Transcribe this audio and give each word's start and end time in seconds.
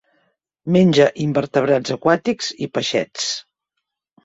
Menja 0.75 1.05
invertebrats 1.25 1.95
aquàtics 1.97 2.51
i 2.67 2.71
peixets. 2.79 3.31